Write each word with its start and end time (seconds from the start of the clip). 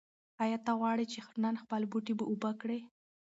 ایا 0.43 0.57
ته 0.65 0.71
غواړې 0.79 1.05
چې 1.11 1.19
نن 1.43 1.55
خپل 1.63 1.81
بوټي 1.91 2.13
اوبه 2.29 2.51
کړې؟ 2.61 2.79